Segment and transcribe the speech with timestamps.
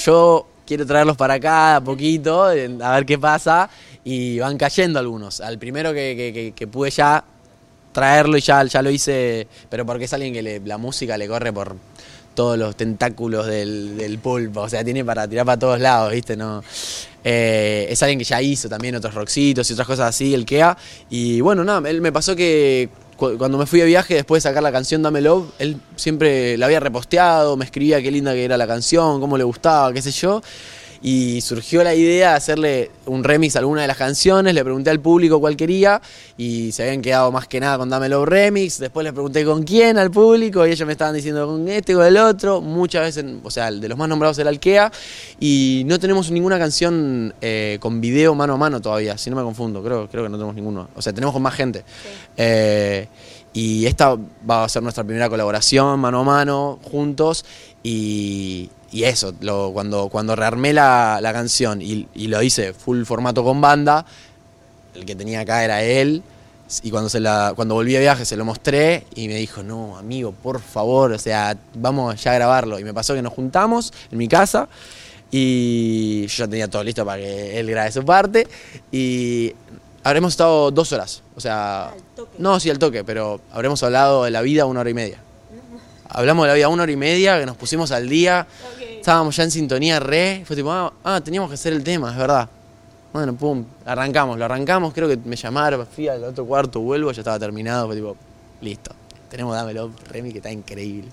[0.00, 3.68] yo quiero traerlos para acá a poquito, a ver qué pasa,
[4.04, 5.40] y van cayendo algunos.
[5.40, 7.24] Al primero que, que, pude ya
[7.92, 11.52] traerlo y ya, ya lo hice, pero porque es alguien que la música le corre
[11.52, 11.76] por
[12.34, 16.36] todos los tentáculos del, pulpo, o sea, tiene para tirar para todos lados, ¿viste?
[16.36, 16.62] No,
[17.24, 20.76] eh, es alguien que ya hizo también otros roxitos y otras cosas así, el KEA,
[21.10, 22.88] y bueno, nada, él me pasó que
[23.20, 26.66] cuando me fui de viaje después de sacar la canción Dame Love, él siempre la
[26.66, 30.10] había reposteado, me escribía qué linda que era la canción, cómo le gustaba, qué sé
[30.10, 30.40] yo
[31.02, 34.90] y surgió la idea de hacerle un remix a alguna de las canciones, le pregunté
[34.90, 36.00] al público cuál quería
[36.36, 39.96] y se habían quedado más que nada con Dámelo Remix, después les pregunté con quién
[39.96, 43.50] al público y ellos me estaban diciendo con este, con el otro, muchas veces, o
[43.50, 44.92] sea, de los más nombrados el Alkea
[45.38, 49.42] y no tenemos ninguna canción eh, con video mano a mano todavía, si no me
[49.42, 51.84] confundo, creo, creo que no tenemos ninguno, o sea, tenemos con más gente.
[52.36, 53.08] Eh,
[53.52, 54.16] y esta
[54.48, 57.44] va a ser nuestra primera colaboración mano a mano, juntos,
[57.82, 63.60] y, y eso, lo, cuando, cuando rearmé la, canción y, lo hice full formato con
[63.60, 64.04] banda,
[64.94, 66.22] el que tenía acá era él.
[66.82, 69.96] Y cuando, se la, cuando volví a viaje se lo mostré y me dijo, no,
[69.96, 72.78] amigo, por favor, o sea, vamos ya a grabarlo.
[72.78, 74.68] Y me pasó que nos juntamos en mi casa
[75.32, 78.46] y yo ya tenía todo listo para que él grabe su parte.
[78.92, 79.52] Y
[80.04, 81.92] habremos estado dos horas, o sea,
[82.38, 85.18] no, sí, al toque, pero habremos hablado de la vida una hora y media.
[86.12, 88.46] Hablamos de la vida una hora y media, que nos pusimos al día,
[88.80, 92.16] estábamos ya en sintonía re, fue tipo, ah, ah, teníamos que hacer el tema, es
[92.16, 92.48] verdad.
[93.12, 97.20] Bueno, pum, arrancamos, lo arrancamos, creo que me llamaron, fui al otro cuarto, vuelvo, ya
[97.20, 98.16] estaba terminado, fue tipo,
[98.60, 98.92] listo,
[99.30, 101.08] tenemos Dámelo, Remy, que está increíble.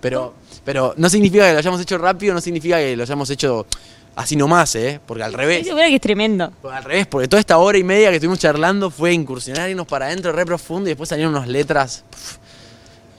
[0.00, 3.66] Pero, pero no significa que lo hayamos hecho rápido, no significa que lo hayamos hecho
[4.14, 5.00] así nomás, ¿eh?
[5.04, 5.58] Porque al revés.
[5.58, 6.52] Estoy segura que es tremendo.
[6.70, 10.06] al revés, porque toda esta hora y media que estuvimos charlando fue incursionar, irnos para
[10.06, 12.04] adentro re profundo y después salieron unas letras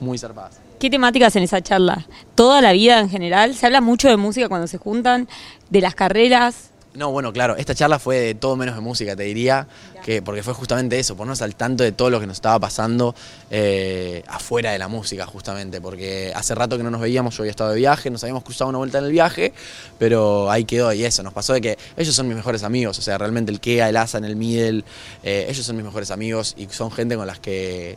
[0.00, 0.63] muy zarpadas.
[0.84, 2.06] ¿Qué temáticas en esa charla?
[2.34, 3.54] ¿Toda la vida en general?
[3.54, 5.30] ¿Se habla mucho de música cuando se juntan?
[5.70, 6.72] ¿De las carreras?
[6.92, 9.66] No, bueno, claro, esta charla fue de todo menos de música, te diría,
[10.04, 13.14] que porque fue justamente eso, ponernos al tanto de todo lo que nos estaba pasando
[13.50, 17.50] eh, afuera de la música, justamente, porque hace rato que no nos veíamos, yo había
[17.50, 19.54] estado de viaje, nos habíamos cruzado una vuelta en el viaje,
[19.98, 23.02] pero ahí quedó y eso, nos pasó de que ellos son mis mejores amigos, o
[23.02, 24.84] sea, realmente el Kea, el Asa, el Middle,
[25.22, 27.96] eh, ellos son mis mejores amigos y son gente con las que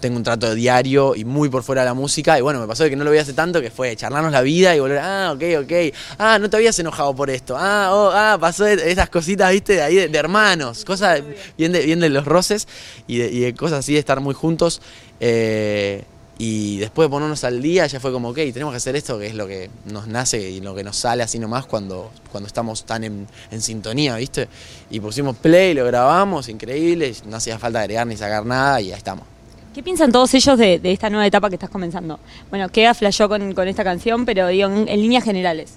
[0.00, 2.38] tengo un trato diario y muy por fuera de la música.
[2.38, 4.42] Y bueno, me pasó de que no lo veía hace tanto, que fue charlarnos la
[4.42, 5.72] vida y volver, ah, ok, ok.
[6.18, 7.56] Ah, no te habías enojado por esto.
[7.58, 11.22] Ah, oh, ah, pasó esas cositas, viste, de ahí de, hermanos, cosas
[11.56, 12.68] bien de, bien de los roces
[13.06, 14.80] y de, cosas así de estar muy juntos.
[15.20, 16.04] Eh,
[16.38, 19.28] y después de ponernos al día ya fue como, ok, tenemos que hacer esto, que
[19.28, 22.84] es lo que nos nace y lo que nos sale así nomás cuando, cuando estamos
[22.84, 24.46] tan en, en sintonía, ¿viste?
[24.90, 28.98] Y pusimos play, lo grabamos, increíble, no hacía falta agregar ni sacar nada y ya
[28.98, 29.35] estamos.
[29.76, 32.18] ¿Qué piensan todos ellos de, esta nueva etapa que estás comenzando?
[32.48, 35.74] Bueno, ¿qué flashó con, con esta canción, pero digo, en, líneas generales.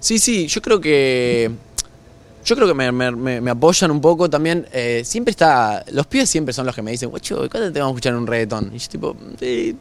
[0.00, 1.50] Sí, sí, yo creo que
[2.44, 4.66] yo creo que me, apoyan un poco también.
[4.70, 5.82] Eh, siempre está.
[5.92, 8.26] Los pibes siempre son los que me dicen, guacho, ¿cuándo te vamos a escuchar un
[8.26, 8.70] reggaetón?
[8.74, 9.74] Y yo, tipo, sí,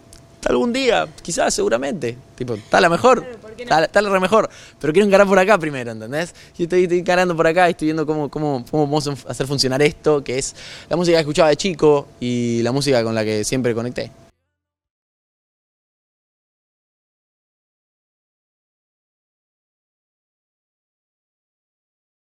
[0.46, 2.18] algún día, quizás, seguramente.
[2.36, 3.26] Tipo, está la mejor,
[3.58, 4.50] está, la re mejor.
[4.80, 6.34] Pero quiero encarar por acá primero, ¿entendés?
[6.58, 10.24] Yo estoy, encarando por acá y estoy viendo cómo, cómo, cómo a hacer funcionar esto,
[10.24, 10.56] que es
[10.90, 14.12] la música que escuchaba de chico y la música con la que siempre conecté.